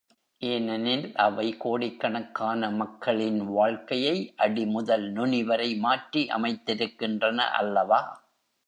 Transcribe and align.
ஏனெனில், 0.41 1.13
அவை 1.17 1.45
கோடிக் 1.57 1.99
கணக்கான 1.99 2.71
மக்களின் 2.71 3.39
வாழ்க்கையை 3.49 4.15
அடிமுதல் 4.39 5.07
நுனிவரை 5.11 5.79
மாற்றி 5.79 6.23
அமைத்திருக்கின்றன 6.29 7.49
அல்லவா! 7.59 8.01